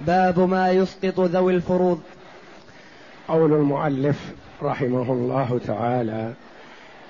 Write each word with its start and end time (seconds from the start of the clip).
باب 0.00 0.38
ما 0.40 0.70
يسقط 0.70 1.20
ذوي 1.20 1.54
الفروض. 1.54 2.00
قول 3.28 3.52
المؤلف 3.52 4.32
رحمه 4.62 5.12
الله 5.12 5.60
تعالى 5.66 6.32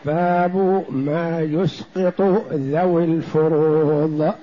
باب 0.04 0.84
ما 0.90 1.40
يسقط 1.40 2.20
ذوي 2.52 3.04
الفروض. 3.04 4.34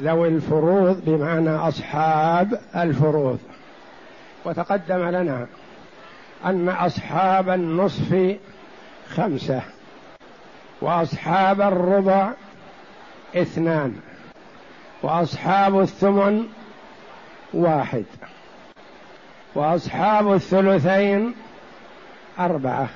ذوي 0.00 0.28
الفروض 0.28 1.04
بمعنى 1.06 1.50
أصحاب 1.50 2.60
الفروض. 2.76 3.38
وتقدم 4.44 5.08
لنا 5.08 5.46
أن 6.44 6.68
أصحاب 6.68 7.48
النصف 7.48 8.36
خمسة 9.08 9.62
وأصحاب 10.80 11.60
الربع 11.60 12.32
اثنان 13.36 13.96
وأصحاب 15.02 15.80
الثمن 15.80 16.46
واحد. 17.54 18.04
وأصحاب 19.54 20.32
الثلثين 20.32 21.34
أربعة. 22.38 22.88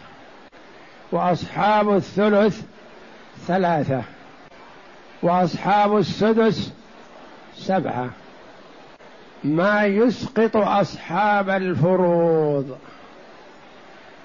وأصحاب 1.12 1.96
الثلث 1.96 2.62
ثلاثة. 3.46 4.02
وأصحاب 5.22 5.96
السدس 5.96 6.72
سبعة. 7.54 8.10
ما 9.44 9.84
يسقط 9.84 10.56
أصحاب 10.56 11.50
الفروض. 11.50 12.78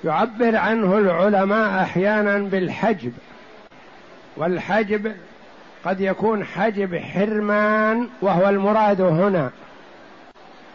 يعبر 0.03 0.55
عنه 0.55 0.97
العلماء 0.97 1.83
أحيانا 1.83 2.37
بالحجب. 2.37 3.13
والحجب 4.37 5.15
قد 5.85 6.01
يكون 6.01 6.45
حجب 6.45 6.95
حرمان 6.97 8.07
وهو 8.21 8.49
المراد 8.49 9.01
هنا. 9.01 9.51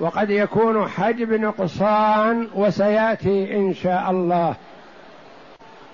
وقد 0.00 0.30
يكون 0.30 0.88
حجب 0.88 1.32
نقصان 1.32 2.48
وسيأتي 2.54 3.56
إن 3.56 3.74
شاء 3.74 4.10
الله. 4.10 4.54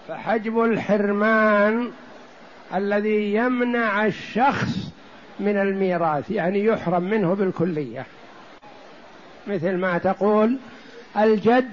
فحجب 0.09 0.65
الحرمان 0.65 1.91
الذي 2.75 3.35
يمنع 3.35 4.07
الشخص 4.07 4.93
من 5.41 5.57
الميراث 5.57 6.31
يعني 6.31 6.65
يحرم 6.65 7.03
منه 7.03 7.35
بالكلية. 7.35 8.07
مثل 9.47 9.77
ما 9.77 9.99
تقول 9.99 10.59
الجد 11.17 11.71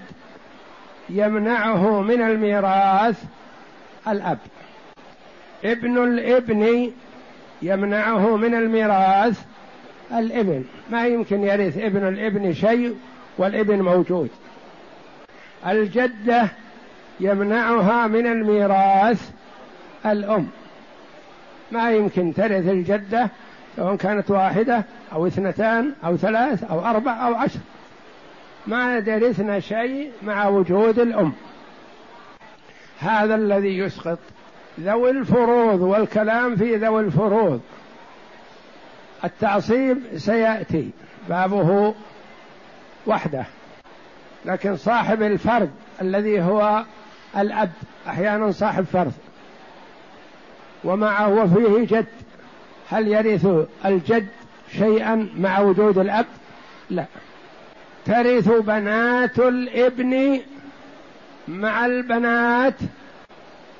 يمنعه 1.09 2.01
من 2.01 2.21
الميراث 2.21 3.23
الأب. 4.07 4.39
ابن 5.63 6.03
الابن 6.03 6.91
يمنعه 7.61 8.35
من 8.35 8.55
الميراث 8.55 9.45
الابن. 10.13 10.63
ما 10.91 11.07
يمكن 11.07 11.43
يرث 11.43 11.77
ابن 11.77 12.07
الابن 12.07 12.53
شيء 12.53 12.95
والابن 13.37 13.81
موجود. 13.81 14.29
الجدة 15.67 16.47
يمنعها 17.19 18.07
من 18.07 18.27
الميراث 18.27 19.31
الأم. 20.05 20.47
ما 21.71 21.91
يمكن 21.91 22.33
ترث 22.33 22.67
الجدة 22.67 23.29
سواء 23.75 23.95
كانت 23.95 24.31
واحدة 24.31 24.83
أو 25.13 25.27
اثنتان 25.27 25.93
أو 26.05 26.17
ثلاث 26.17 26.63
أو 26.63 26.85
أربع 26.85 27.27
أو 27.27 27.35
عشر. 27.35 27.59
ما 28.67 28.97
يرثن 28.97 29.59
شيء 29.59 30.11
مع 30.21 30.47
وجود 30.47 30.99
الأم. 30.99 31.33
هذا 32.99 33.35
الذي 33.35 33.77
يسقط 33.77 34.19
ذوي 34.79 35.09
الفروض 35.09 35.81
والكلام 35.81 36.55
في 36.55 36.75
ذوي 36.75 37.01
الفروض. 37.01 37.61
التعصيب 39.23 39.97
سيأتي 40.17 40.89
بابه 41.29 41.93
وحده 43.07 43.45
لكن 44.45 44.77
صاحب 44.77 45.21
الفرد 45.21 45.71
الذي 46.01 46.41
هو 46.41 46.83
الأب 47.37 47.71
أحيانا 48.07 48.51
صاحب 48.51 48.83
فرض 48.83 49.13
ومعه 50.83 51.29
وفيه 51.29 51.97
جد 51.97 52.05
هل 52.89 53.07
يرث 53.07 53.47
الجد 53.85 54.27
شيئا 54.71 55.29
مع 55.37 55.59
وجود 55.59 55.97
الأب؟ 55.97 56.25
لا. 56.89 57.05
ترث 58.05 58.49
بنات 58.49 59.39
الابن 59.39 60.41
مع 61.47 61.85
البنات 61.85 62.73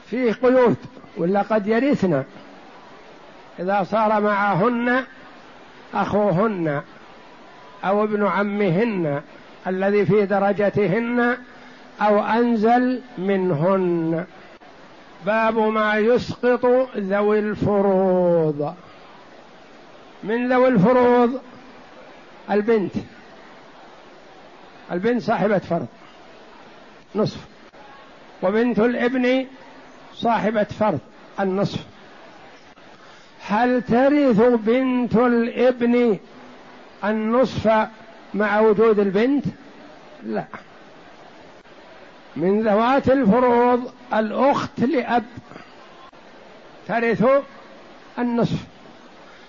فيه 0.10 0.32
قيود 0.32 0.76
ولا 1.18 1.42
قد 1.42 1.68
يرثن؟ 1.68 2.24
إذا 3.60 3.84
صار 3.84 4.22
معهن 4.22 5.04
أخوهن 5.94 6.82
أو 7.86 8.04
ابن 8.04 8.26
عمهن 8.26 9.22
الذي 9.68 10.06
في 10.06 10.26
درجتهن 10.26 11.38
أو 12.02 12.20
أنزل 12.20 13.02
منهن. 13.18 14.26
باب 15.26 15.58
ما 15.58 15.98
يسقط 15.98 16.66
ذوي 16.98 17.40
الفروض. 17.40 18.74
من 20.24 20.54
ذوي 20.54 20.68
الفروض 20.68 21.42
البنت. 22.52 22.94
البنت 24.92 25.22
صاحبة 25.22 25.58
فرض. 25.58 25.88
نصف. 27.16 27.46
وبنت 28.44 28.80
الابن 28.80 29.46
صاحبة 30.14 30.64
فرض. 30.64 31.00
النصف. 31.40 31.86
هل 33.50 33.82
ترث 33.82 34.42
بنت 34.42 35.16
الابن 35.16 36.18
النصف 37.04 37.88
مع 38.34 38.60
وجود 38.60 39.00
البنت؟ 39.00 39.46
لا. 40.24 40.46
من 42.36 42.64
ذوات 42.64 43.10
الفروض 43.10 43.92
الأخت 44.14 44.80
لأب 44.80 45.24
ترث 46.88 47.26
النصف. 48.20 48.60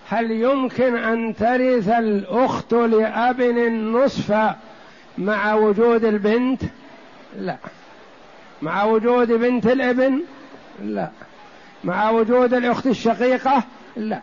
هل 0.08 0.30
يمكن 0.30 0.96
أن 0.96 1.36
ترث 1.36 1.88
الأخت 1.88 2.72
لاب 2.72 3.40
النصف 3.40 4.54
مع 5.18 5.54
وجود 5.54 6.04
البنت؟ 6.04 6.62
لا. 7.38 7.56
مع 8.62 8.84
وجود 8.84 9.32
بنت 9.32 9.66
الابن؟ 9.66 10.20
لا. 10.82 11.10
مع 11.84 12.10
وجود 12.10 12.54
الأخت 12.54 12.86
الشقيقة؟ 12.86 13.64
لا. 13.96 14.20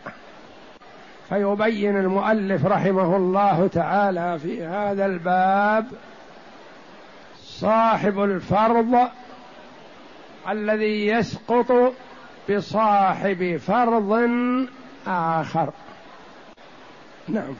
فيبين 1.30 1.98
المؤلف 1.98 2.66
رحمه 2.66 3.16
الله 3.18 3.68
تعالى 3.68 4.40
في 4.40 4.64
هذا 4.64 5.06
الباب 5.06 5.86
صاحب 7.44 8.24
الفرض 8.24 9.10
الذي 10.50 11.08
يسقط 11.08 11.94
بصاحب 12.50 13.58
فرض 13.58 14.30
آخر. 15.08 15.74
نعم. 17.28 17.54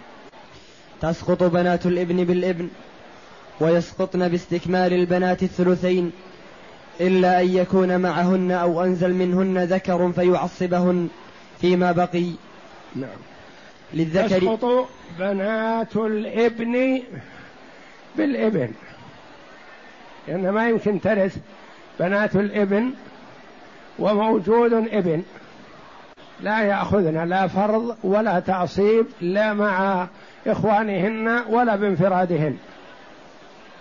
تسقط 1.02 1.44
بنات 1.44 1.86
الإبن 1.86 2.24
بالإبن 2.24 2.70
ويسقطن 3.60 4.28
باستكمال 4.28 4.94
البنات 4.94 5.44
الثلثين 5.44 6.12
إلا 7.02 7.42
أن 7.42 7.48
يكون 7.48 8.00
معهن 8.00 8.52
أو 8.52 8.84
أنزل 8.84 9.14
منهن 9.14 9.64
ذكر 9.64 10.12
فيعصبهن. 10.12 11.10
فيما 11.62 11.92
بقي 11.92 12.32
نعم. 12.96 13.10
للذكر. 13.94 14.40
تسقط 14.40 14.90
بنات 15.20 15.96
الإبن 15.96 17.02
بالإبن. 18.16 18.72
لأن 20.28 20.50
ما 20.50 20.70
يمكن 20.70 21.02
ترث 21.02 21.38
بنات 22.00 22.36
الإبن 22.36 22.92
وموجود 24.00 24.74
إبن. 24.74 25.24
لا 26.40 26.62
يأخذن 26.62 27.30
لا 27.30 27.48
فرض 27.48 27.98
ولا 28.04 28.40
تعصيب 28.40 29.06
لا 29.22 29.54
مع 29.54 30.08
إخوانهن 30.48 31.44
ولا 31.50 31.76
بانفرادهن. 31.76 32.58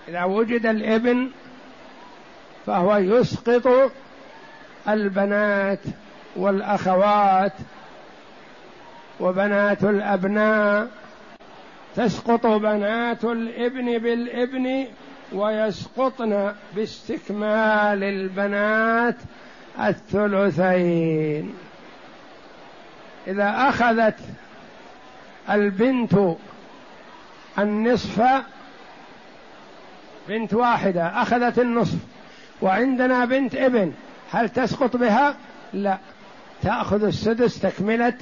إذا 0.09 0.25
وجد 0.25 0.67
الإبن 0.67 1.29
فهو 2.67 2.97
يسقط 2.97 3.93
البنات 4.89 5.81
والأخوات 6.37 7.53
وبنات 9.21 9.85
الأبناء 9.85 10.89
تسقط 11.97 12.47
بنات 12.47 13.25
الإبن 13.25 13.99
بالإبن 13.99 14.87
ويسقطن 15.33 16.53
باستكمال 16.77 18.05
البنات 18.05 19.17
الثلثين. 19.81 21.55
إذا 23.27 23.55
أخذت 23.69 24.19
البنت 25.51 26.15
النصف 27.59 28.23
بنت 30.29 30.55
واحدة 30.55 31.23
أخذت 31.23 31.59
النصف 31.59 31.99
وعندنا 32.63 33.25
بنت 33.25 33.55
ابن 33.55 33.93
هل 34.33 34.49
تسقط 34.49 34.97
بها؟ 34.97 35.37
لا. 35.73 35.99
تأخذ 36.67 37.05
السدس 37.05 37.61
تكملة 37.61 38.15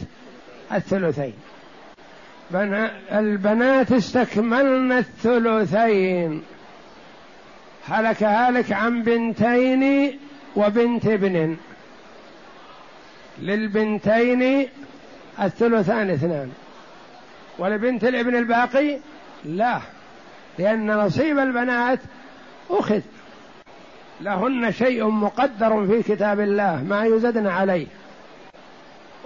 الثلثين. 0.72 1.32
البنات 3.12 3.92
استكملن 3.92 4.92
الثلثين. 4.92 6.42
هلك 7.86 8.22
هالك 8.22 8.72
عن 8.72 9.02
بنتين 9.02 10.18
وبنت 10.56 11.06
ابن. 11.06 11.56
للبنتين 13.38 14.68
الثلثان 15.42 16.10
اثنان. 16.10 16.52
ولبنت 17.58 18.04
الابن 18.04 18.36
الباقي 18.36 18.98
لا 19.44 19.80
لأن 20.58 20.96
نصيب 20.96 21.38
البنات 21.38 21.98
أخذ. 22.70 23.00
لهن 24.20 24.72
شيء 24.72 25.06
مقدر 25.06 25.86
في 25.86 26.14
كتاب 26.14 26.40
الله 26.40 26.82
ما 26.82 27.04
يزدن 27.04 27.46
عليه. 27.46 27.86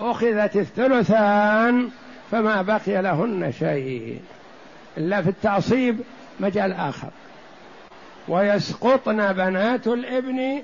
أخذت 0.01 0.57
الثلثان 0.57 1.89
فما 2.31 2.63
بقي 2.63 3.03
لهن 3.03 3.53
شيء. 3.59 4.21
إلا 4.99 5.23
في 5.23 5.29
التعصيب 5.29 6.01
مجال 6.41 6.73
آخر. 6.73 7.09
ويسقطن 8.29 9.33
بنات 9.33 9.87
الإبن 9.87 10.63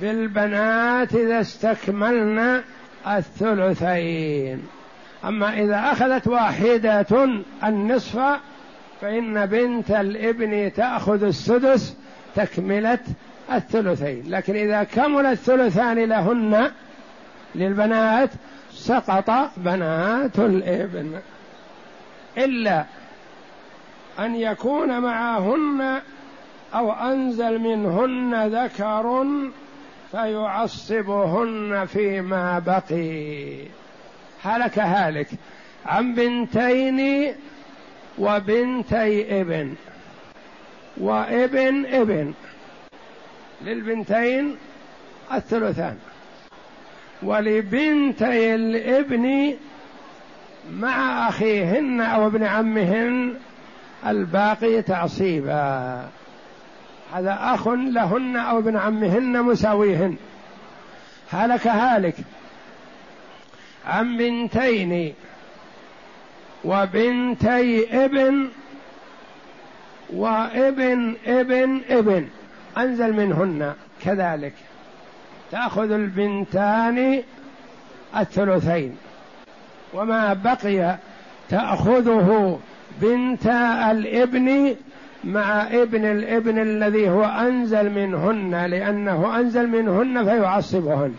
بالبنات 0.00 1.14
إذا 1.14 1.40
استكملن 1.40 2.62
الثلثين. 3.06 4.66
أما 5.24 5.54
إذا 5.60 5.92
أخذت 5.92 6.26
واحدة 6.26 7.28
النصف 7.64 8.20
فإن 9.00 9.46
بنت 9.46 9.90
الإبن 9.90 10.72
تأخذ 10.76 11.22
السدس 11.22 11.96
تكملة 12.34 12.98
الثلثين. 13.52 14.22
لكن 14.28 14.56
إذا 14.56 14.84
كمل 14.84 15.26
الثلثان 15.26 15.98
لهن 15.98 16.70
للبنات 17.56 18.30
سقط 18.72 19.50
بنات 19.56 20.38
الابن. 20.38 21.20
إلا 22.38 22.84
أن 24.18 24.34
يكون 24.34 25.00
معهن 25.00 26.00
أو 26.74 26.92
أنزل 26.92 27.58
منهن 27.58 28.46
ذكر 28.46 29.26
فيعصبهن 30.10 31.86
فيما 31.86 32.58
بقي. 32.58 33.62
هلك 34.42 34.78
هالك 34.78 35.28
عن 35.86 36.14
بنتين 36.14 37.32
وبنتي 38.18 39.40
ابن. 39.40 39.74
وابن 40.96 41.86
ابن. 41.86 42.34
للبنتين 43.64 44.56
الثلثان. 45.32 45.98
ولبنتي 47.22 48.54
الابن 48.54 49.54
مع 50.72 51.28
أخيهن 51.28 52.00
أو 52.00 52.26
ابن 52.26 52.42
عمهن 52.42 53.34
الباقي 54.06 54.82
تعصيبا. 54.82 56.08
هذا 57.14 57.38
أخ 57.40 57.68
لهن 57.68 58.36
أو 58.36 58.58
ابن 58.58 58.76
عمهن 58.76 59.42
مساويهن. 59.42 60.16
هلك 61.30 61.66
هالك. 61.66 62.14
عن 63.86 64.16
بنتين 64.16 65.14
وبنتي 66.64 68.04
ابن 68.04 68.48
وابن 70.12 71.16
ابن 71.26 71.80
ابن. 71.88 72.28
أنزل 72.78 73.12
منهن. 73.12 73.74
كذلك. 74.04 74.54
تأخذ 75.52 75.90
البنتان 75.90 77.22
الثلثين 78.16 78.96
وما 79.94 80.32
بقي 80.34 80.96
تأخذه 81.48 82.60
بنت 83.00 83.46
الابن 83.90 84.76
مع 85.24 85.62
ابن 85.62 86.04
الابن 86.04 86.58
الذي 86.58 87.10
هو 87.10 87.24
أنزل 87.24 87.90
منهن 87.90 88.66
لأنه 88.66 89.40
أنزل 89.40 89.68
منهن 89.68 90.24
فيعصبهن. 90.24 91.14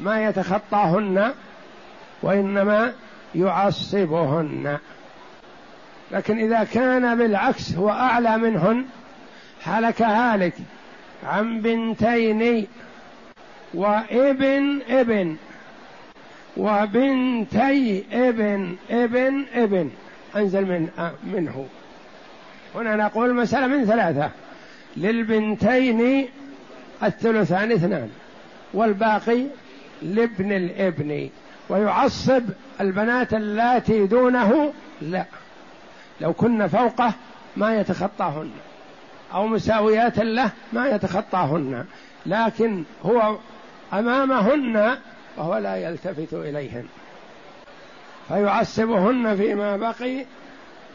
ما 0.00 0.24
يتخطاهن 0.24 1.32
وإنما 2.22 2.92
يعصبهن. 3.34 4.78
لكن 6.10 6.38
إذا 6.38 6.64
كان 6.64 7.18
بالعكس 7.18 7.74
هو 7.74 7.90
أعلى 7.90 8.38
منهن 8.38 8.84
هلك 9.64 10.02
هالك 10.02 10.54
عن 11.26 11.60
بنتين 11.60 12.66
وابن 13.74 14.82
ابن 14.88 15.36
وبنتي 16.56 18.04
ابن 18.12 18.76
ابن 18.90 19.44
ابن. 19.54 19.90
أنزل 20.36 20.64
من 20.66 20.88
منه. 21.24 21.66
هنا 22.74 22.96
نقول 22.96 23.34
مسألة 23.34 23.66
من 23.66 23.84
ثلاثة. 23.84 24.30
للبنتين 24.96 26.28
الثلثان 27.02 27.72
اثنان 27.72 28.10
والباقي 28.74 29.42
لابن 30.02 30.52
الابن. 30.52 31.28
ويعصب 31.68 32.42
البنات 32.80 33.34
اللاتي 33.34 34.06
دونه 34.06 34.72
لا. 35.02 35.24
لو 36.20 36.32
كن 36.32 36.66
فوقه 36.66 37.12
ما 37.56 37.80
يتخطاهن 37.80 38.50
أو 39.34 39.46
مساويات 39.46 40.18
له 40.18 40.50
ما 40.72 40.88
يتخطاهن. 40.88 41.84
لكن 42.26 42.84
هو 43.04 43.36
أمامهن 43.92 44.96
وهو 45.36 45.56
لا 45.56 45.76
يلتفت 45.76 46.32
إليهن. 46.34 46.84
فيعصبهن 48.28 49.36
فيما 49.36 49.76
بقي 49.76 50.24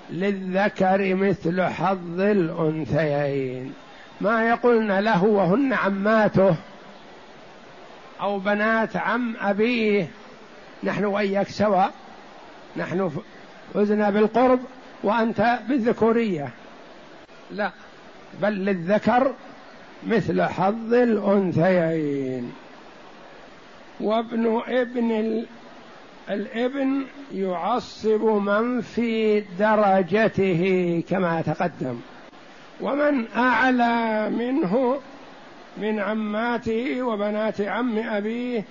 للذكر 0.09 1.15
مثل 1.15 1.63
حظ 1.63 2.19
الأنثيين. 2.19 3.73
ما 4.21 4.49
يقولن 4.49 4.99
له 4.99 5.23
وهن 5.23 5.73
عماته 5.73 6.55
أو 8.21 8.39
بنات 8.39 8.97
عم 8.97 9.35
أبيه. 9.41 10.07
نحن 10.83 11.05
وإياك 11.05 11.49
سواء 11.49 11.91
نحن 12.77 13.11
فزنا 13.73 14.09
بالقرب 14.09 14.59
وأنت 15.03 15.59
بالذكورية. 15.69 16.49
لا 17.51 17.71
بل 18.41 18.53
للذكر 18.53 19.33
مثل 20.07 20.43
حظ 20.43 20.93
الأنثيين. 20.93 22.53
وابن 23.99 24.61
ابن 24.67 25.43
الابن 26.29 27.05
يعصب 27.33 28.23
من 28.23 28.81
في 28.81 29.39
درجته 29.59 31.03
كما 31.09 31.41
تقدم. 31.41 31.99
ومن 32.81 33.27
أعلى 33.35 34.29
منه 34.29 34.99
من 35.77 35.99
عماته 35.99 37.03
وبنات 37.03 37.61
عم 37.61 37.97
أبيه 37.97 38.63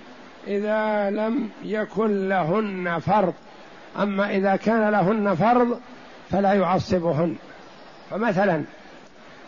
إذا 0.47 1.11
لم 1.11 1.51
يكن 1.65 2.29
لهن 2.29 2.99
فرض. 2.99 3.35
أما 3.99 4.37
إذا 4.37 4.57
كان 4.57 4.91
لهن 4.91 5.35
فرض 5.35 5.81
فلا 6.31 6.53
يعصبهن. 6.53 7.37
فمثلا 8.11 8.63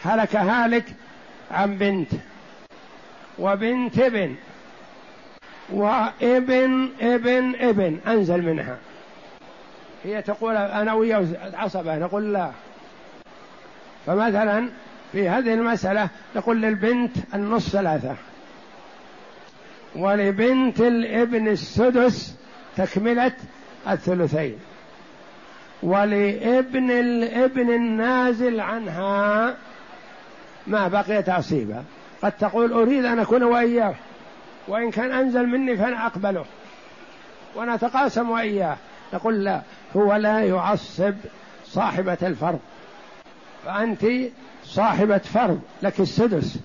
هلك 0.03 0.37
هالك 0.37 0.85
عن 1.51 1.79
بنت 1.79 2.11
وبنت 3.39 3.99
ابن 3.99 4.35
وابن 5.73 6.89
ابن 7.01 7.55
ابن 7.61 7.99
أنزل 8.07 8.43
منها. 8.43 8.79
هي 10.05 10.23
تقول 10.23 10.57
أنا 10.57 10.93
ويا 10.93 11.27
عصبة 11.55 11.99
نقول 11.99 12.33
لا. 12.33 12.51
فمثلا 14.07 14.69
في 15.13 15.29
هذه 15.29 15.55
المسألة 15.55 16.09
نقول 16.37 16.63
للبنت 16.63 17.17
النص 17.35 17.69
ثلاثة. 17.69 18.15
ولبنت 19.97 20.81
الابن 20.81 21.49
السدس 21.49 22.37
تكملة 22.77 23.33
الثلثين. 23.89 24.59
ولابن 25.83 26.91
الابن 26.91 27.71
النازل 27.71 28.61
عنها 28.61 29.57
ما 30.67 30.89
بقي 30.89 31.23
تعصيبا 31.23 31.85
قد 32.23 32.33
تقول 32.33 32.73
أريد 32.73 33.05
أن 33.05 33.19
أكون 33.19 33.43
وإياه. 33.43 33.95
وإن 34.71 34.91
كان 34.91 35.13
أنزل 35.13 35.47
مني 35.47 35.77
فأنا 35.77 36.07
أقبله. 36.07 36.45
ونتقاسم 37.57 38.31
وإياه. 38.31 38.77
نقول 39.15 39.45
لا 39.45 39.63
هو 39.97 40.15
لا 40.15 40.41
يعصب 40.45 41.15
صاحبة 41.67 42.19
الفرض. 42.23 42.59
فأنت 43.65 44.07
صاحبة 44.65 45.19
فرض 45.19 45.61
لك 45.83 46.01
السدس. 46.01 46.59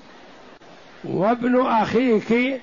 وابن 1.03 1.61
أخيك 1.61 2.61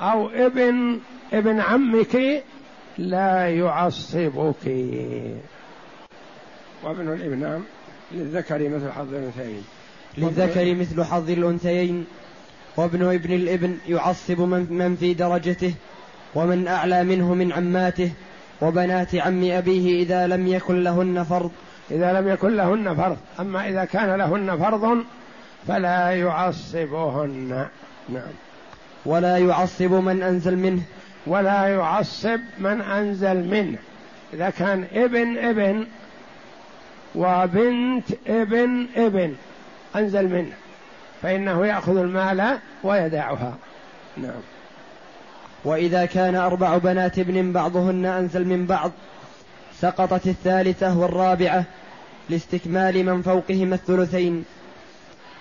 أو 0.00 0.28
ابن 0.28 1.00
ابن 1.32 1.60
عمك 1.60 2.42
لا 2.98 3.48
يعصبك. 3.50 4.66
وابن 6.82 7.12
الإبن 7.12 7.38
نعم 7.38 7.62
للذكر 8.12 8.68
مثل 8.68 8.92
حظ 8.92 9.14
الأنثيين. 9.14 9.64
للذكر 10.18 10.74
مثل 10.74 11.04
حظ 11.04 11.30
الأنثيين. 11.30 12.06
وابن 12.76 13.12
ابن 13.12 13.32
الابن 13.32 13.78
يعصب 13.88 14.40
من, 14.40 14.66
من 14.70 14.96
في 14.96 15.14
درجته 15.14 15.74
ومن 16.34 16.68
أعلى 16.68 17.04
منه 17.04 17.34
من 17.34 17.52
عماته 17.52 18.10
وبنات 18.62 19.14
عم 19.14 19.50
أبيه 19.50 20.02
إذا 20.02 20.26
لم 20.26 20.46
يكن 20.46 20.82
لهن 20.82 21.24
فرض. 21.24 21.50
إذا 21.90 22.20
لم 22.20 22.28
يكن 22.28 22.56
لهن 22.56 22.94
فرض. 22.94 23.16
أما 23.40 23.68
إذا 23.68 23.84
كان 23.84 24.18
لهن 24.18 24.58
فرض 24.58 25.04
فلا 25.68 26.10
يعصبهن. 26.10 27.66
نعم. 28.08 28.32
ولا 29.06 29.38
يعصب 29.38 29.92
من 29.92 30.22
أنزل 30.22 30.56
منه. 30.56 30.82
ولا 31.26 31.66
يعصب 31.66 32.40
من 32.58 32.80
أنزل 32.80 33.36
منه. 33.36 33.78
إذا 34.34 34.50
كان 34.50 34.84
ابن 34.92 35.38
ابن 35.38 35.86
وبنت 37.14 38.06
ابن 38.26 38.86
ابن 38.96 39.34
أنزل 39.96 40.28
منه. 40.28 40.52
فإنه 41.22 41.66
يأخذ 41.66 41.96
المال 41.96 42.58
ويدعها 42.84 43.54
نعم. 44.16 44.40
وإذا 45.64 46.04
كان 46.04 46.34
أربع 46.34 46.78
بنات 46.78 47.18
ابن 47.18 47.52
بعضهن 47.52 48.06
أنزل 48.06 48.46
من 48.46 48.66
بعض 48.66 48.92
سقطت 49.80 50.26
الثالثة 50.26 50.98
والرابعة 50.98 51.64
لاستكمال 52.28 53.04
من 53.04 53.22
فوقهما 53.22 53.74
الثلثين. 53.74 54.44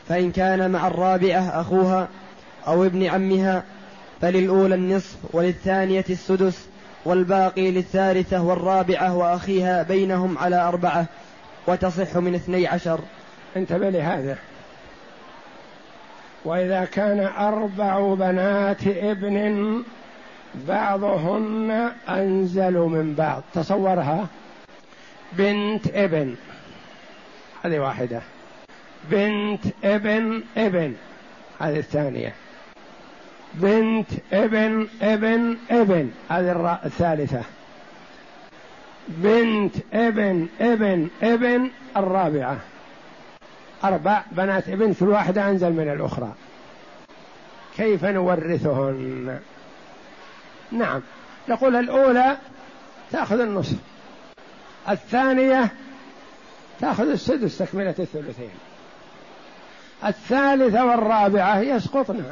فإن 0.09 0.31
كان 0.31 0.71
مع 0.71 0.87
الرابعة 0.87 1.61
أخوها 1.61 2.07
أو 2.67 2.85
ابن 2.85 3.03
عمها 3.03 3.63
فللأولى 4.21 4.75
النصف 4.75 5.15
وللثانية 5.33 6.05
السدس 6.09 6.65
والباقي 7.05 7.71
للثالثة 7.71 8.41
والرابعة 8.41 9.15
وأخيها 9.15 9.83
بينهم 9.83 10.37
على 10.37 10.55
أربعة 10.55 11.05
وتصح 11.67 12.17
من 12.17 12.35
اثني 12.35 12.67
عشر. 12.67 12.99
انتبه 13.55 13.89
لهذا. 13.89 14.37
وإذا 16.45 16.85
كان 16.85 17.19
أربع 17.19 18.13
بنات 18.13 18.87
ابن 18.87 19.83
بعضهن 20.67 21.91
أنزل 22.09 22.73
من 22.73 23.13
بعض. 23.17 23.43
تصورها. 23.53 24.27
بنت 25.33 25.87
ابن. 25.87 26.35
هذه 27.63 27.79
واحدة. 27.79 28.21
بنت 29.11 29.65
ابن 29.83 30.43
ابن. 30.57 30.93
هذه 31.59 31.79
الثانية. 31.79 32.33
بنت 33.53 34.09
ابن 34.33 34.87
ابن 35.01 35.57
ابن. 35.71 36.11
هذه 36.29 36.79
الثالثة. 36.85 37.41
بنت 39.07 39.75
ابن 39.93 40.47
ابن 40.61 41.07
ابن 41.21 41.69
الرابعة. 41.97 42.57
أربع 43.87 44.23
بنات 44.31 44.69
ابن 44.69 44.93
كل 44.93 45.07
واحدة 45.07 45.49
أنزل 45.49 45.73
من 45.73 45.91
الأخرى. 45.91 46.33
كيف 47.77 48.05
نورثهن؟ 48.05 49.39
نعم. 50.71 51.01
نقول 51.49 51.75
الأولى 51.75 52.37
تأخذ 53.11 53.39
النصف. 53.39 53.77
الثانية 54.89 55.71
تأخذ 56.79 57.09
السدس 57.09 57.57
تكملة 57.57 57.95
الثلثين. 57.99 58.49
الثالثة 60.05 60.85
والرابعة 60.85 61.59
يسقطن 61.59 62.23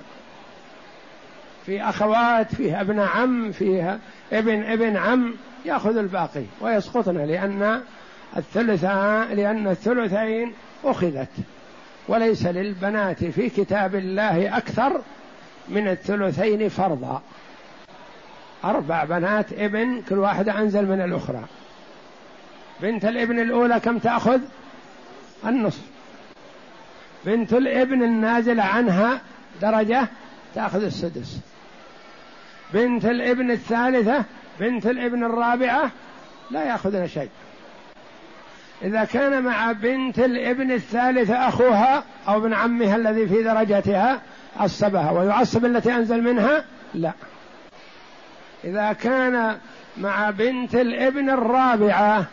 في 1.65 1.81
أخوات 1.81 2.55
فيها 2.55 2.81
أبن 2.81 3.00
عم 3.00 3.51
فيها 3.51 4.00
ابن 4.33 4.63
ابن 4.63 4.98
عم 4.98 5.36
يأخذ 5.65 5.98
الباقي 5.98 6.43
ويسقطن 6.62 7.17
لأن 7.17 7.81
الثلثان 8.38 9.28
لأن 9.38 9.68
الثلثين 9.68 10.54
أخذت. 10.84 11.30
وليس 12.08 12.46
للبنات 12.46 13.24
في 13.24 13.50
كتاب 13.50 13.96
الله 13.96 14.58
أكثر 14.58 15.02
من 15.70 15.88
الثلثين 15.88 16.70
فرضا. 16.70 17.22
أربع 18.66 19.04
بنات 19.04 19.54
ابن 19.54 20.02
كل 20.10 20.18
واحدة 20.18 20.60
أنزل 20.60 20.86
من 20.86 21.02
الأخرى. 21.02 21.44
بنت 22.82 23.06
الابن 23.06 23.40
الأولى 23.40 23.80
كم 23.80 23.98
تأخذ؟ 23.98 24.40
النصف. 25.46 25.82
بنت 27.25 27.54
الابن 27.54 28.04
النازلة 28.04 28.63
عنها 28.63 29.22
درجة 29.62 30.08
تأخذ 30.56 30.84
السدس. 30.84 31.40
بنت 32.74 33.06
الابن 33.06 33.52
الثالثة 33.52 34.24
بنت 34.60 34.86
الابن 34.86 35.24
الرابعة 35.24 35.92
لا 36.52 36.66
يأخذن 36.66 37.08
شيء. 37.08 37.30
إذا 38.84 39.04
كان 39.04 39.44
مع 39.44 39.72
بنت 39.72 40.20
الابن 40.20 40.72
الثالثة 40.72 41.48
أخوها 41.48 42.04
أو 42.28 42.38
ابن 42.38 42.54
عمها 42.54 42.96
الذي 42.96 43.28
في 43.28 43.44
درجتها 43.44 44.22
عصبها 44.60 45.12
ويعصب 45.12 45.66
التي 45.66 45.96
أنزل 45.96 46.22
منها؟ 46.22 46.66
لا. 46.94 47.12
إذا 48.63 48.94
كان 48.94 49.58
مع 49.98 50.30
بنت 50.30 50.75
الابن 50.75 51.30
الرابعة 51.30 52.25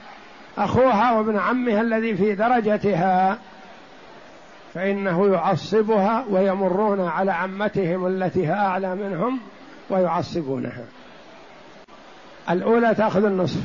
أخوها 0.59 1.13
وابن 1.13 1.39
عمها 1.39 1.81
الذي 1.81 2.15
في 2.15 2.35
درجتها 2.35 3.39
فإنه 4.75 5.33
يعصبها 5.33 6.25
ويمرون 6.31 7.09
على 7.09 7.33
عمتهم 7.33 8.07
التي 8.07 8.47
هي 8.47 8.53
أعلى 8.53 8.95
منهم 8.95 9.41
ويعصبونها. 9.91 10.85
الأولى 12.51 12.95
تأخذ 12.95 13.25
النصف. 13.25 13.61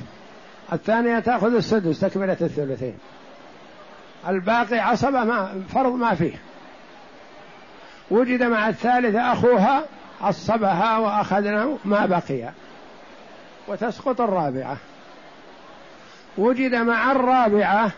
الثانية 0.73 1.19
تأخذ 1.19 1.55
السدس 1.55 1.99
تكملة 1.99 2.37
الثلثين. 2.41 2.97
الباقي 4.27 4.79
عصبة 4.79 5.23
ما 5.23 5.63
فرض 5.69 5.93
ما 5.93 6.15
فيه. 6.15 6.35
وجد 8.11 8.43
مع 8.43 8.69
الثالثة 8.69 9.33
أخوها 9.33 9.83
عصبها 10.21 10.97
وأخذنا 10.97 11.77
ما 11.85 12.05
بقي. 12.05 12.49
وتسقط 13.67 14.21
الرابعة. 14.21 14.77
وجد 16.37 16.75
مع 16.75 17.11
الرابعة 17.11 17.91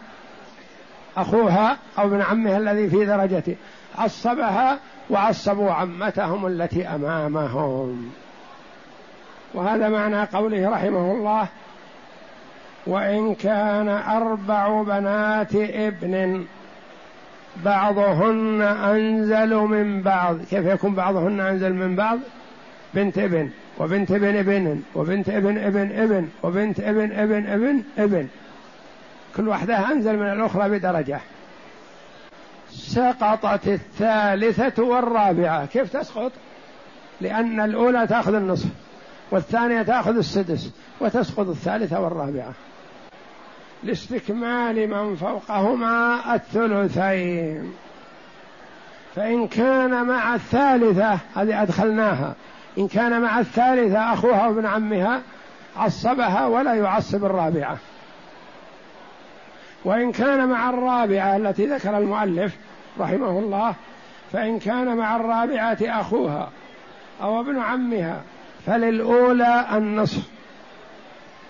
أخوها 1.18 1.78
أو 2.00 2.08
ابن 2.08 2.22
عمها 2.22 2.58
الذي 2.58 2.90
في 2.90 3.06
درجته 3.06 3.56
عصبها 3.98 4.80
وعصبوا 5.10 5.72
عمتهم 5.72 6.48
التي 6.48 6.88
أمامهم. 6.88 8.12
وهذا 9.54 9.90
معنى 9.90 10.24
قوله 10.24 10.70
رحمه 10.70 11.12
الله 11.12 11.48
وإن 12.88 13.36
كان 13.36 13.90
أربع 13.90 14.82
بنات 14.82 15.56
ابن 15.56 16.46
بعضهن 17.66 18.62
أنزل 18.62 19.56
من 19.56 20.02
بعض. 20.02 20.38
كيف 20.38 20.66
يكون 20.66 20.96
بعضهن 20.96 21.40
أنزل 21.40 21.74
من 21.74 21.96
بعض؟ 21.96 22.20
بنت 22.94 23.18
ابن 23.18 23.50
وبنت 23.80 24.12
ابن 24.12 24.36
ابن 24.36 24.82
وبنت 24.96 25.30
ابن 25.30 25.58
ابن 25.58 25.92
ابن 25.92 26.28
وبنت 26.44 26.80
ابن 26.80 27.12
ابن 27.12 27.48
ابن 27.48 27.84
ابن. 27.98 28.28
كل 29.36 29.48
واحدة 29.48 29.92
أنزل 29.92 30.18
من 30.18 30.32
الأخرى 30.32 30.70
بدرجة. 30.70 31.20
سقطت 32.70 33.68
الثالثة 33.68 34.84
والرابعة. 34.84 35.66
كيف 35.66 35.98
تسقط؟ 35.98 36.32
لأن 37.22 37.60
الأولى 37.60 38.08
تأخذ 38.08 38.34
النصف 38.34 38.70
والثانية 39.32 39.82
تأخذ 39.82 40.18
السدس 40.18 40.72
وتسقط 41.00 41.48
الثالثة 41.48 42.00
والرابعة. 42.00 42.54
لاستكمال 43.84 44.90
من 44.90 45.16
فوقهما 45.16 46.20
الثلثين. 46.36 47.74
فإن 49.16 49.48
كان 49.48 50.06
مع 50.06 50.36
الثالثة 50.36 51.20
هذه 51.36 51.62
أدخلناها. 51.62 52.36
إن 52.78 52.88
كان 52.88 53.22
مع 53.22 53.40
الثالثة 53.40 54.14
أخوها 54.14 54.48
وابن 54.48 54.66
عمها 54.66 55.22
عصبها 55.78 56.46
ولا 56.46 56.74
يعصب 56.74 57.26
الرابعة. 57.26 57.78
وإن 59.86 60.12
كان 60.12 60.48
مع 60.48 60.70
الرابعة 60.70 61.38
التي 61.38 61.66
ذكر 61.66 61.98
المؤلف 61.98 62.58
رحمه 63.00 63.40
الله 63.40 63.76
فإن 64.34 64.60
كان 64.60 64.98
مع 64.98 65.16
الرابعة 65.16 65.78
أخوها 65.82 66.50
أو 67.22 67.42
ابن 67.42 67.60
عمها 67.60 68.22
فللأولى 68.66 69.66
النصف. 69.72 70.37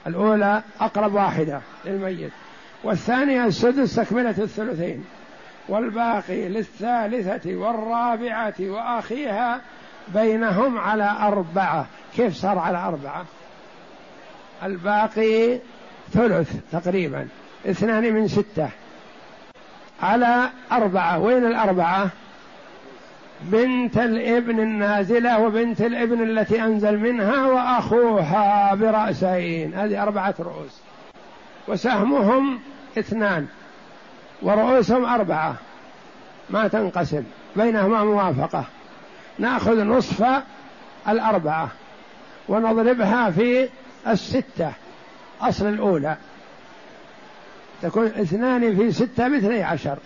الأولى 0.07 0.61
أقرب 0.79 1.13
واحدة 1.13 1.61
للميت 1.85 2.31
والثانية 2.83 3.45
السدس 3.45 3.95
تكملة 3.95 4.29
الثلثين 4.37 5.05
والباقي 5.69 6.49
للثالثة 6.49 7.55
والرابعة 7.55 8.55
وأخيها 8.59 9.61
بينهم 10.07 10.77
على 10.77 11.15
أربعة. 11.21 11.87
كيف 12.15 12.35
صار 12.35 12.59
على 12.59 12.77
أربعة؟ 12.77 13.25
الباقي 14.63 15.59
ثلث 16.13 16.55
تقريبا 16.71 17.27
اثنان 17.65 18.13
من 18.13 18.27
ستة. 18.27 18.69
على 20.01 20.49
أربعة 20.71 21.19
وين 21.19 21.45
الأربعة؟ 21.45 22.09
بنت 23.41 23.97
الابن 23.97 24.59
النازلة 24.59 25.39
وبنت 25.39 25.81
الابن 25.81 26.23
التي 26.23 26.63
أنزل 26.63 26.97
منها 26.97 27.47
وأخوها 27.47 28.75
برأسين. 28.75 29.73
هذه 29.73 30.03
أربعة 30.03 30.35
رؤوس. 30.39 30.81
وسهمهم 31.67 32.59
اثنان. 32.97 33.47
ورؤوسهم 34.41 35.05
أربعة. 35.05 35.55
ما 36.49 36.67
تنقسم. 36.67 37.23
بينهما 37.55 38.03
موافقة. 38.03 38.63
نأخذ 39.39 39.83
نصف 39.83 40.25
الأربعة. 41.09 41.69
ونضربها 42.49 43.31
في 43.31 43.69
الستة. 44.07 44.71
أصل 45.41 45.67
الأولى. 45.67 46.17
تكون 47.81 48.05
اثنان 48.05 48.75
في 48.75 48.91
ستة 48.91 49.27
باثني 49.27 49.63
عشر. 49.63 49.97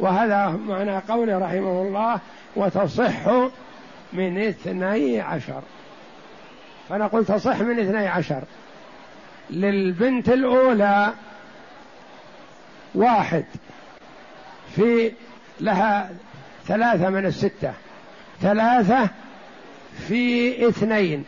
وهذا 0.00 0.48
معنى 0.48 0.98
قوله 0.98 1.38
رحمه 1.38 1.82
الله 1.82 2.20
وتصح 2.56 3.28
من 4.12 4.38
اثني 4.38 5.20
عشر. 5.20 5.62
فنقول 6.88 7.24
تصح 7.24 7.60
من 7.60 7.78
اثني 7.78 8.06
عشر. 8.06 8.42
للبنت 9.50 10.28
الأولى 10.28 11.12
واحد. 12.94 13.44
في 14.76 15.12
لها 15.60 16.10
ثلاثة 16.66 17.08
من 17.08 17.26
الستة. 17.26 17.72
ثلاثة 18.40 19.08
في 20.08 20.68
اثنين. 20.68 21.24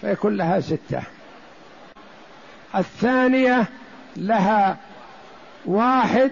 فيكون 0.00 0.36
لها 0.36 0.60
ستة. 0.60 1.02
الثانية 2.74 3.66
لها 4.16 4.76
واحد 5.66 6.30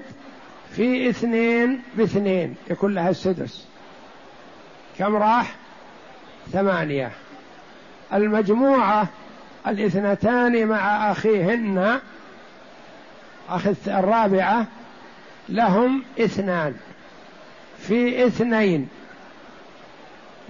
في 0.78 1.10
اثنين 1.10 1.82
باثنين 1.94 2.54
يكون 2.70 2.94
لها 2.94 3.10
السدس. 3.10 3.66
كم 4.98 5.16
راح؟ 5.16 5.54
ثمانية. 6.52 7.10
المجموعة 8.12 9.08
الاثنتان 9.66 10.66
مع 10.66 11.12
أخيهن 11.12 12.00
أخ 13.48 13.66
الرابعة 13.86 14.66
لهم 15.48 16.04
اثنان. 16.20 16.74
في 17.78 18.26
اثنين. 18.26 18.88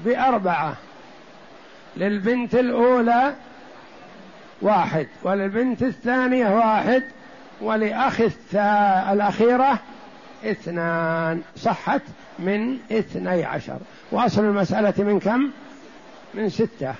بأربعة. 0.05 0.77
للبنت 1.97 2.55
الأولى 2.55 3.35
واحد 4.63 5.09
وللبنت 5.23 5.83
الثانية 5.83 6.49
واحد 6.49 7.03
ولأخ 7.61 8.21
الأخيرة 9.13 9.79
اثنان 10.45 11.43
صحت 11.57 12.03
من 12.39 12.77
اثني 12.93 13.45
عشر. 13.45 13.79
وأصل 14.13 14.45
المسألة 14.45 14.95
من 14.99 15.21
كم؟ 15.21 15.51
من 16.35 16.49
ستة. 16.49 16.95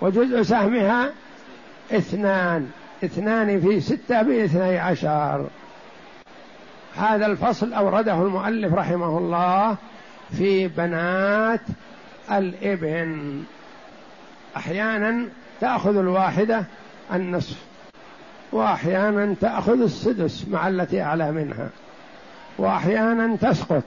وجزء 0.00 0.42
سهمها 0.42 1.10
اثنان. 1.92 2.70
اثنان 3.04 3.60
في 3.60 3.80
ستة 3.80 4.22
باثني 4.22 4.78
عشر. 4.78 5.46
هذا 6.96 7.26
الفصل 7.26 7.72
أورده 7.72 8.14
المؤلف 8.14 8.74
رحمه 8.74 9.18
الله 9.18 9.76
في 10.30 10.68
بنات 10.68 11.60
الإبن. 12.32 13.42
أحيانا 14.56 15.28
تأخذ 15.60 15.96
الواحدة 15.96 16.64
النصف 17.12 17.56
وأحيانا 18.52 19.34
تأخذ 19.40 19.82
السدس 19.82 20.48
مع 20.48 20.68
التي 20.68 21.02
أعلى 21.02 21.32
منها. 21.32 21.68
وأحيانا 22.58 23.36
تسقط 23.36 23.82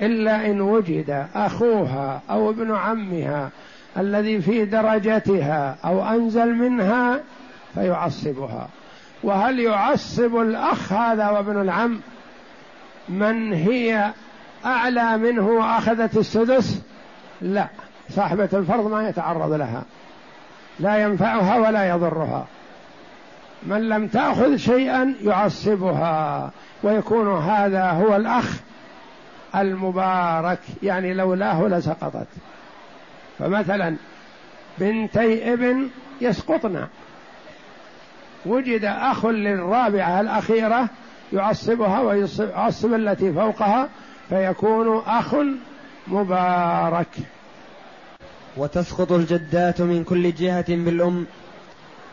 إلا 0.00 0.46
إن 0.46 0.60
وجد 0.60 1.26
أخوها 1.34 2.20
أو 2.30 2.50
ابن 2.50 2.74
عمها 2.74 3.50
الذي 3.96 4.40
في 4.40 4.64
درجتها 4.64 5.76
أو 5.84 6.08
أنزل 6.08 6.54
منها 6.54 7.20
فيعصبها. 7.74 8.68
وهل 9.22 9.60
يعصب 9.60 10.36
الأخ 10.36 10.92
هذا 10.92 11.28
وابن 11.28 11.60
العم؟ 11.60 12.00
من 13.08 13.52
هي 13.52 14.12
أعلى 14.64 15.16
منه 15.16 15.48
وأخذت 15.48 16.16
السدس؟ 16.16 16.82
لا 17.40 17.66
صاحبة 18.10 18.48
الفرض 18.52 18.90
ما 18.90 19.08
يتعرض 19.08 19.52
لها 19.52 19.82
لا 20.80 20.96
ينفعها 20.96 21.56
ولا 21.56 21.88
يضرها. 21.88 22.46
من 23.62 23.88
لم 23.88 24.08
تأخذ 24.08 24.56
شيئا 24.56 25.14
يعصبها 25.24 26.50
ويكون 26.82 27.36
هذا 27.36 27.90
هو 27.90 28.16
الأخ 28.16 28.56
المبارك 29.54 30.60
يعني 30.82 31.14
لولاه 31.14 31.68
لسقطت. 31.68 32.26
فمثلا 33.38 33.96
بنتي 34.78 35.52
ابن 35.52 35.88
يسقطن 36.20 36.86
وجد 38.46 38.84
أخ 38.84 39.26
للرابعة 39.26 40.20
الأخيرة 40.20 40.88
يعصبها 41.32 42.00
ويعصب 42.00 42.94
التي 42.94 43.32
فوقها 43.32 43.88
فيكون 44.28 45.02
أخ 45.06 45.34
مبارك. 46.08 47.08
وتسقط 48.56 49.12
الجدات 49.12 49.80
من 49.80 50.04
كل 50.04 50.34
جهة 50.34 50.64
بالأم 50.68 51.26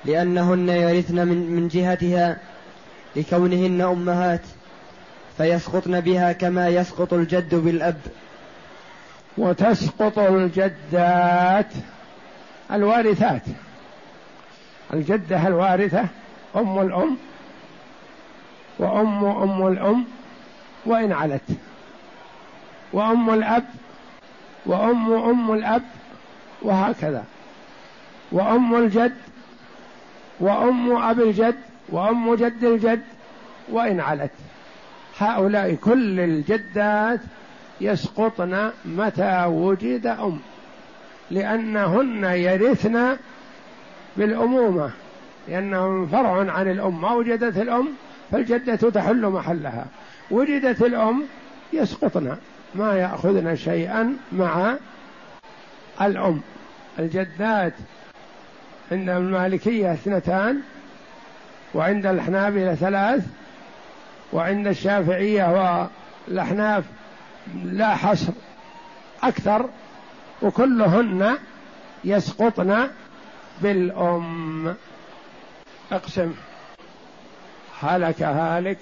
لأنهن 0.06 0.70
يرثن 0.70 1.28
من, 1.28 1.38
من 1.56 1.68
جهتها 1.68 2.38
لكونهن 3.16 3.82
أمهات 3.82 4.42
فيسقطن 5.38 6.00
بها 6.00 6.32
كما 6.32 6.68
يسقط 6.70 7.14
الجد 7.14 7.56
بالأب. 7.56 7.98
وتسقط 9.38 10.20
الجدات 10.20 11.74
الوارثات. 12.72 13.42
الجدة 14.94 15.48
الوارثة 15.48 16.06
أم 16.56 16.80
الأم 16.80 17.18
وأم 18.80 19.26
أم 19.26 19.68
الأم 19.68 20.06
وإن 20.86 21.12
علت. 21.12 21.50
وأم 22.94 23.30
الأب 23.30 23.66
وأم 24.66 25.14
أم 25.14 25.54
الأب 25.54 25.84
وهكذا. 26.62 27.24
وأم 28.32 28.76
الجد 28.76 29.16
وأم 30.40 30.96
أبي 30.96 31.24
الجد 31.24 31.56
وأم 31.90 32.36
جد 32.36 32.64
الجد 32.64 33.02
وإن 33.72 34.00
علت. 34.00 34.32
هؤلاء 35.18 35.74
كل 35.76 36.20
الجدات 36.20 37.20
يسقطن 37.82 38.72
متى 38.86 39.46
وجد 39.46 40.08
أم 40.08 40.40
لأنهن 41.32 42.24
يرثن 42.24 43.18
بالأمومة 44.18 44.92
لأنهم 45.48 46.08
فرع 46.08 46.52
عن 46.52 46.72
الأم. 46.72 47.02
ما 47.02 47.14
وجدت 47.14 47.58
الأم 47.58 47.88
فالجدة 48.32 48.76
تحل 48.90 49.26
محلها. 49.26 49.86
وجدت 50.32 50.82
الأم 50.82 51.24
يسقطن 51.74 52.38
ما 52.76 52.94
يأخذن 52.94 53.56
شيئا 53.56 54.18
مع 54.32 54.76
الأم. 56.02 56.42
الجدات 57.00 57.74
عند 58.92 59.10
المالكية 59.10 59.94
اثنتان 59.94 60.62
وعند 61.74 62.06
الحنابلة 62.06 62.76
ثلاث 62.76 63.26
وعند 64.34 64.68
الشافعية 64.68 65.80
والأحناف 66.28 66.84
لا 67.64 67.96
حصر 67.96 68.34
أكثر 69.24 69.70
وكلهن 70.42 71.38
يسقطن 72.04 72.88
بالأم. 73.62 74.76
أقسم. 75.92 76.34
هلك 77.82 78.22
هالك 78.22 78.78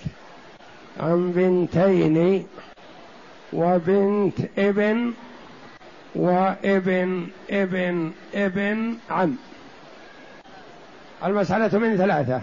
عن 0.99 1.31
بنتين 1.31 2.47
وبنت 3.53 4.39
ابن 4.57 5.13
وابن 6.15 7.27
ابن 7.49 8.11
ابن 8.33 8.97
عم. 9.09 9.35
المسألة 11.25 11.79
من 11.79 11.97
ثلاثة. 11.97 12.41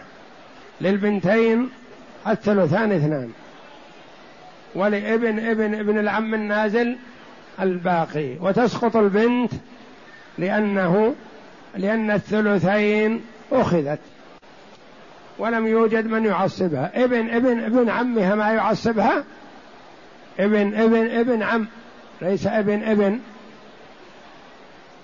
للبنتين 0.81 1.71
الثلثان 2.29 2.93
اثنان. 2.93 3.31
ولابن 4.75 5.39
ابن 5.39 5.75
ابن 5.75 5.99
العم 5.99 6.35
النازل 6.35 6.97
الباقي. 7.61 8.37
وتسقط 8.41 8.97
البنت 8.97 9.53
لأنه 10.39 11.15
لأن 11.77 12.11
الثلثين 12.11 13.21
أخذت. 13.53 13.99
ولم 15.39 15.67
يوجد 15.67 16.07
من 16.07 16.25
يعصبها. 16.25 17.05
ابن 17.05 17.31
ابن 17.31 17.61
ابن 17.61 17.91
عمها 17.91 18.35
ما 18.35 18.53
يعصبها؟ 18.53 19.25
ابن 20.41 20.75
ابن 20.75 21.11
ابن 21.11 21.43
عم. 21.43 21.67
ليس 22.23 22.47
ابن 22.47 22.83
ابن. 22.83 23.21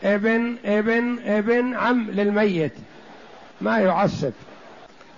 ابن 0.05 0.57
ابن 0.65 1.19
ابن 1.25 1.75
عم 1.75 2.11
للميت. 2.11 2.73
ما 3.61 3.79
يعصب. 3.79 4.33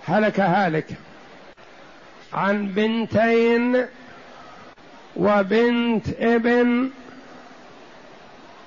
هلك 0.05 0.39
هالك. 0.39 0.87
عن 2.33 2.67
بنتين 2.67 3.85
وبنت 5.15 6.07
ابن 6.19 6.89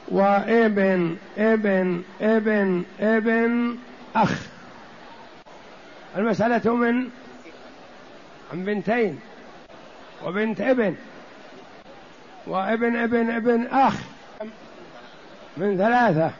وابن 0.08 1.16
ابن 1.38 2.02
ابن 2.20 2.84
ابن 3.00 3.76
أخ. 4.16 4.46
المسألة 6.16 6.74
من؟ 6.74 7.08
عن 8.52 8.64
بنتين 8.64 9.20
وبنت 10.24 10.60
ابن 10.60 10.96
وابن 12.46 12.96
ابن 12.96 13.30
ابن 13.30 13.66
أخ. 13.66 13.94
من 15.56 15.76
ثلاثة. 15.78 16.30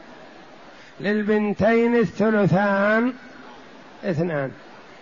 للبنتين 0.99 1.95
الثلثان 1.95 3.13
اثنان. 4.03 4.51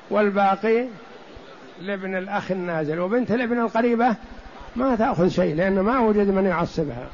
والباقي 0.09 0.85
لابن 1.81 2.15
الأخ 2.15 2.51
النازل. 2.51 2.99
وبنت 2.99 3.31
الابن 3.31 3.59
القريبة 3.59 4.15
ما 4.75 4.95
تأخذ 4.95 5.29
شيء 5.29 5.55
لأن 5.55 5.79
ما 5.79 5.99
وجد 5.99 6.27
من 6.27 6.45
يعصبها. 6.45 7.07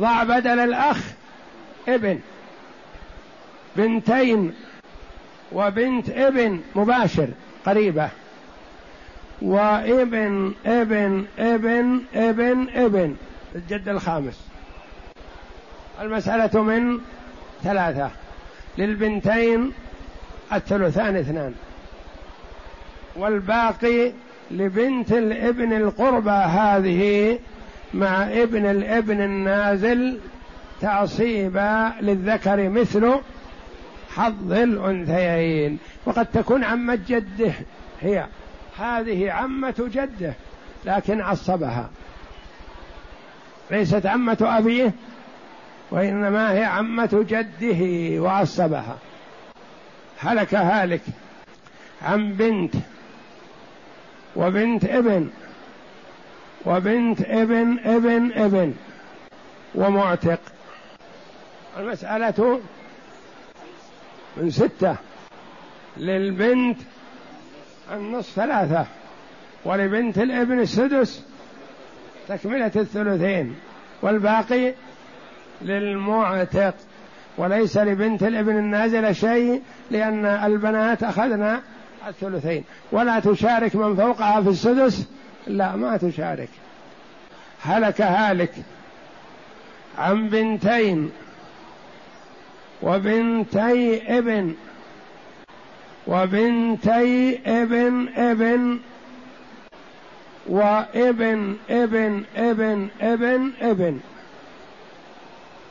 ضع 0.00 0.22
بدل 0.22 0.58
الأخ 0.58 0.98
ابن. 1.88 2.20
بنتين 3.76 4.54
وبنت 5.52 6.10
ابن 6.10 6.60
مباشر 6.74 7.28
قريبة. 7.66 8.08
وابن 9.42 10.54
ابن 10.66 11.26
ابن 11.38 12.02
ابن 12.14 12.68
ابن. 12.74 13.16
الجد 13.54 13.88
الخامس. 13.88 14.48
المسألة 16.00 16.62
من 16.62 16.98
ثلاثة. 17.64 18.10
للبنتين 18.78 19.72
الثلثان 20.52 21.16
اثنان. 21.16 21.54
والباقي 23.16 24.12
لبنت 24.50 25.12
الابن 25.12 25.72
القربى 25.72 26.30
هذه 26.30 27.38
مع 27.94 28.22
ابن 28.22 28.66
الابن 28.66 29.20
النازل 29.20 30.18
تعصيبا 30.80 31.92
للذكر 32.00 32.68
مثل 32.68 33.14
حظ 34.14 34.52
الأنثيين. 34.52 35.78
وقد 36.06 36.26
تكون 36.26 36.64
عمة 36.64 36.98
جده 37.08 37.52
هي. 38.00 38.26
هذه 38.78 39.30
عمة 39.30 39.90
جده 39.94 40.34
لكن 40.84 41.20
عصبها. 41.20 41.90
ليست 43.70 44.06
عمة 44.06 44.38
أبيه 44.40 44.92
وإنما 45.90 46.52
هي 46.52 46.64
عمة 46.64 47.26
جده 47.28 48.22
وعصبها 48.22 48.98
هلك 50.18 50.54
هالك 50.54 51.02
عن 52.02 52.32
بنت 52.32 52.74
وبنت 54.36 54.84
ابن 54.84 55.30
وبنت 56.66 57.20
ابن 57.20 57.78
ابن 57.78 58.32
ابن 58.32 58.74
ومعتق. 59.74 60.40
المسألة 61.78 62.60
من 64.36 64.50
ستة 64.50 64.96
للبنت 65.96 66.78
النصف 67.92 68.34
ثلاثة 68.34 68.86
ولبنت 69.64 70.18
الابن 70.18 70.60
السدس 70.60 71.22
تكملة 72.28 72.72
الثلثين 72.76 73.56
والباقي 74.02 74.74
للمعتق. 75.62 76.74
وليس 77.38 77.76
لبنت 77.76 78.22
الابن 78.22 78.58
النازل 78.58 79.14
شيء 79.14 79.62
لأن 79.90 80.26
البنات 80.26 81.02
أخذنا 81.02 81.60
الثلثين. 82.08 82.64
ولا 82.92 83.20
تشارك 83.20 83.76
من 83.76 83.96
فوقها 83.96 84.42
في 84.42 84.48
السدس. 84.48 85.08
لا 85.46 85.76
ما 85.76 85.96
تشارك. 85.96 86.48
هلك 87.62 88.00
هالك 88.00 88.52
عن 89.98 90.28
بنتين 90.28 91.10
وبنتي 92.82 94.02
ابن 94.18 94.54
وبنتي 96.06 97.40
ابن 97.46 98.08
ابن 98.16 98.78
وابن 100.46 101.56
ابن 101.70 102.24
ابن 102.36 102.88
ابن 103.00 103.50
ابن 103.60 104.00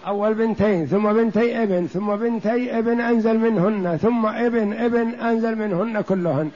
أول 0.08 0.34
بنتين 0.34 0.86
ثم 0.86 1.14
بنتي 1.14 1.64
ابن 1.64 1.88
ثم 1.88 2.16
بنتي 2.16 2.80
ابن 2.80 3.02
أنزل 3.02 3.38
منهن 3.38 3.98
ثم 3.98 4.26
ابن 4.26 4.74
ابن 4.74 5.14
أنزل 5.14 5.56
منهن 5.56 6.02
كلهن. 6.02 6.52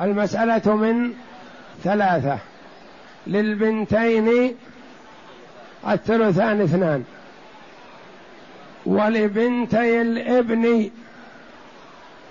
المسألة 0.00 0.76
من 0.76 1.12
ثلاثة. 1.84 2.38
للبنتين 3.26 4.56
الثلثان 5.88 6.60
اثنان. 6.60 7.04
ولبنتي 8.86 10.02
الابن 10.02 10.90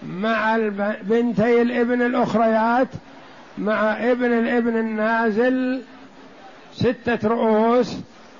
مع 0.04 0.58
بنتي 1.02 1.62
الابن 1.62 2.02
الأخريات 2.02 2.88
مع 3.58 4.12
ابن 4.12 4.26
الابن 4.26 4.78
النازل 4.78 5.82
ستة 6.74 7.28
رؤوس 7.28 7.98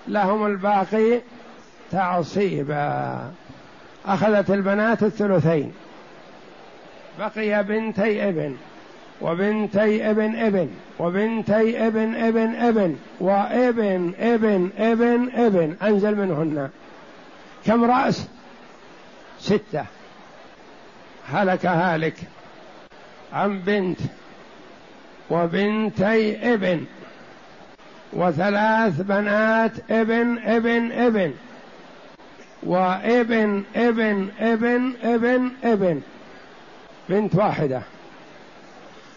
لهم 0.08 0.46
الباقي 0.46 1.22
تعصيبا 1.92 3.32
أخذت 4.06 4.50
البنات 4.50 5.04
الثلثين. 5.04 5.74
بقي 7.20 7.64
بنتي 7.64 8.30
ابن 8.30 8.56
وبنتي 9.22 10.10
ابن 10.10 10.36
ابن 10.36 10.70
وبنتي 11.00 11.88
ابن 11.88 12.16
ابن 12.16 12.56
ابن 12.56 12.96
وابن 13.20 14.14
ابن 14.20 14.70
ابن 14.78 15.30
ابن. 15.36 15.76
أنزل 15.84 16.16
منهن. 16.16 16.70
كم 17.66 17.84
رأس؟ 17.84 18.28
ستة. 19.40 19.86
هلك 21.32 21.66
هالك. 21.66 22.16
عن 23.34 23.60
بنت؟ 23.60 24.00
وبنتي 25.30 26.54
ابن. 26.54 26.86
وثلاث 28.14 29.02
بنات 29.02 29.72
ابن 29.92 30.38
ابن 30.38 30.92
ابن. 30.92 31.34
وإبن 32.64 33.64
إبن 33.76 34.28
إبن 34.40 34.94
إبن 35.04 35.50
إبن. 35.64 36.02
بنت 37.10 37.36
واحدة. 37.36 37.82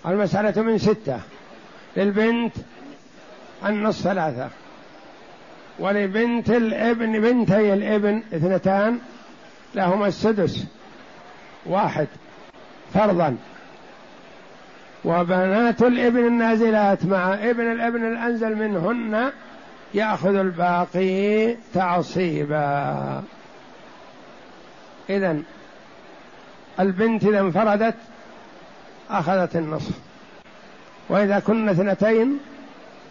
المسألة 0.07 0.63
من 0.63 0.79
ستة. 0.79 1.21
للبنت 1.97 2.53
النصف 3.67 4.03
ثلاثة. 4.03 4.49
ولبنت 5.79 6.51
الإبن 6.51 7.21
بنتي 7.21 7.75
الإبن 7.75 8.23
اثنتان 8.35 8.99
لهما 9.75 10.07
السدس. 10.07 10.65
واحد. 11.67 12.09
فرضا. 12.95 13.37
وبنات 15.05 15.83
الإبن 15.83 16.27
النازلات 16.27 17.05
مع 17.05 17.35
إبن 17.35 17.73
الإبن 17.73 18.13
الأنزل 18.13 18.57
منهن 18.57 19.33
يأخذ 19.95 20.35
الباقي 20.35 21.55
تعصيبا. 21.75 23.23
إذا 25.11 25.43
البنت 26.81 27.25
إذا 27.25 27.41
انفردت 27.41 27.95
أخذت 29.11 29.57
النصف. 29.57 29.95
وإذا 31.09 31.39
كنا 31.39 31.71
اثنتين 31.73 32.39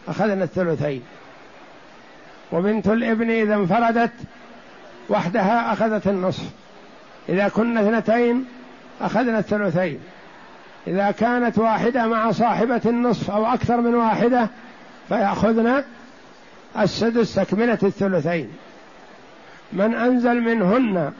أخذنا 0.08 0.44
الثلثين. 0.44 1.04
وبنت 2.52 2.88
الابن 2.88 3.30
إذا 3.30 3.56
انفردت 3.56 4.12
وحدها 5.10 5.74
أخذت 5.74 6.08
النصف. 6.08 6.46
إذا 7.30 7.48
كنا 7.48 7.82
اثنتين 7.82 8.46
أخذنا 9.02 9.40
الثلثين. 9.40 10.00
إذا 10.88 11.12
كانت 11.12 11.58
واحدة 11.58 12.08
مع 12.08 12.32
صاحبة 12.32 12.82
النصف 12.86 13.32
أو 13.32 13.46
أكثر 13.46 13.82
من 13.82 13.96
واحدة 13.96 14.48
فيأخذن 15.10 15.84
السدس 16.80 17.36
تكملة 17.36 17.78
الثلثين. 17.84 18.50
من 19.74 19.96
أنزل 19.96 20.42
منهن 20.42 21.14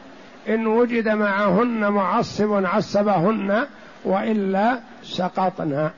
إن 0.48 0.66
وجد 0.66 1.08
معهن 1.08 1.88
معصب 1.88 2.64
عصبهن 2.64 3.66
وإلا 4.04 4.80
سقطنا. 5.02 5.90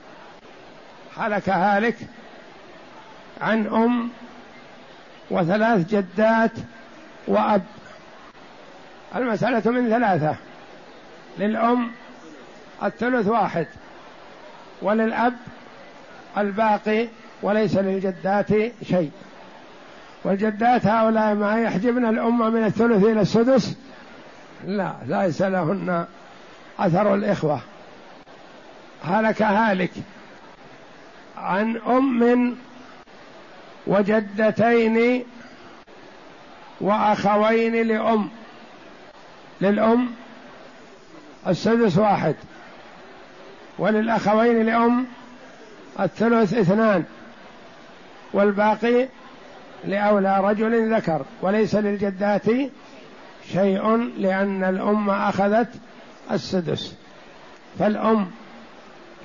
هلك 1.17 1.49
هالك 1.49 1.95
عن 3.41 3.67
أم 3.67 4.09
وثلاث 5.29 5.89
جدات 5.89 6.51
وأب. 7.27 7.63
المسألة 9.15 9.71
من 9.71 9.89
ثلاثة. 9.89 10.35
للأم 11.39 11.91
الثلث 12.83 13.27
واحد 13.27 13.67
وللأب 14.81 15.33
الباقي 16.37 17.07
وليس 17.41 17.75
للجدات 17.75 18.49
شيء. 18.83 19.11
والجدات 20.25 20.85
هؤلاء 20.85 21.35
ما 21.35 21.61
يحجبن 21.61 22.05
الأمة 22.05 22.49
من 22.49 22.63
الثلث 22.63 23.03
إلى 23.03 23.21
السدس؟ 23.21 23.75
لا 24.67 24.93
ليس 25.07 25.41
لهن 25.41 26.05
أثر 26.79 27.15
الإخوة. 27.15 27.59
هلك 29.03 29.41
هالك 29.41 29.91
عن 31.37 31.77
أم 31.77 32.55
وجدتين 33.87 35.23
وأخوين 36.81 37.87
لأم. 37.87 38.29
للأم 39.61 40.07
السدس 41.47 41.97
واحد 41.97 42.35
وللأخوين 43.77 44.65
لأم 44.65 45.05
الثلث 45.99 46.53
اثنان 46.53 47.03
والباقي 48.33 49.07
لأولى 49.83 50.39
رجل 50.39 50.95
ذكر 50.95 51.25
وليس 51.41 51.75
للجدات 51.75 52.45
شيء 53.51 53.95
لأن 54.17 54.63
الأم 54.63 55.09
أخذت 55.09 55.69
السدس. 56.31 56.95
فالأم 57.79 58.27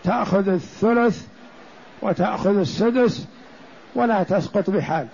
تأخذ 0.04 0.48
الثلث 0.48 1.26
وتأخذ 2.02 2.58
السدس 2.58 3.26
ولا 3.94 4.22
تسقط 4.22 4.70
بحال. 4.70 5.06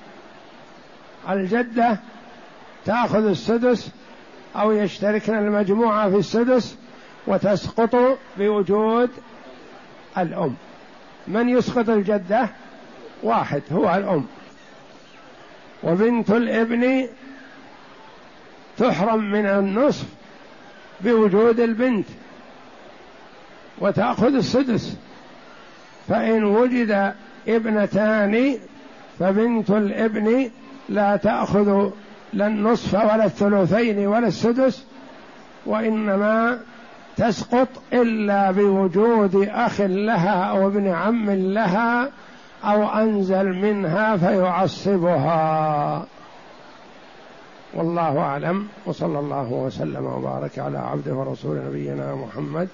الجدة 1.29 1.99
تأخذ 2.85 3.27
السدس 3.27 3.91
أو 4.57 4.73
يشتركن 4.73 5.39
المجموعة 5.39 6.11
في 6.11 6.17
السدس 6.17 6.77
وتسقط 7.27 8.19
بوجود 8.39 9.11
الأم. 10.19 10.55
من 11.29 11.49
يسقط 11.49 11.89
الجدة؟ 11.89 12.49
واحد 13.23 13.63
هو 13.73 13.95
الأم. 13.95 14.27
وبنت 15.83 16.31
الابن 16.31 17.07
تحرم 18.79 19.31
من 19.31 19.47
النصف 19.47 20.05
بوجود 21.01 21.61
البنت 21.61 22.07
وتأخذ 23.79 24.35
السدس. 24.35 24.97
فإن 26.09 26.45
وجد 26.45 27.15
ابنتان 27.49 28.59
فبنت 29.19 29.71
الابن 29.71 30.51
لا 30.89 31.17
تأخذ 31.17 31.91
لا 32.33 32.47
النصف 32.47 32.95
ولا 32.95 33.25
الثلثين 33.25 34.07
ولا 34.07 34.27
السدس 34.27 34.85
وإنما 35.67 36.61
تسقط 37.17 37.69
إلا 37.93 38.51
بوجود 38.51 39.49
أخ 39.51 39.81
لها 39.81 40.45
أو 40.45 40.67
ابن 40.67 40.89
عم 40.89 41.31
لها 41.31 42.11
أو 42.73 43.03
أنزل 43.03 43.53
منها 43.53 44.17
فيعصبها. 44.17 46.07
والله 47.75 48.19
أعلم. 48.19 48.69
وصلى 48.87 49.19
الله 49.19 49.53
وسلم 49.53 50.07
وبارك 50.07 50.59
على 50.59 50.79
عبده 50.79 51.15
ورسول 51.15 51.57
نبينا 51.67 52.15
محمد 52.15 52.69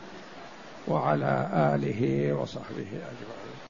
وعلى 0.88 1.48
آله 1.52 2.32
وصحبه 2.32 2.86
أجمعين. 2.86 3.41